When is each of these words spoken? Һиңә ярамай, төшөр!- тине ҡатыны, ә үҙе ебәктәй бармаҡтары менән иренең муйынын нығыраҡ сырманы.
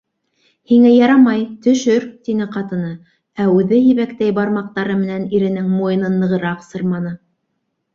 Һиңә 0.69 0.93
ярамай, 0.93 1.43
төшөр!- 1.65 2.07
тине 2.29 2.49
ҡатыны, 2.57 2.91
ә 3.45 3.49
үҙе 3.59 3.83
ебәктәй 3.91 4.37
бармаҡтары 4.41 5.01
менән 5.07 5.33
иренең 5.41 5.73
муйынын 5.79 6.21
нығыраҡ 6.25 6.71
сырманы. 6.75 7.19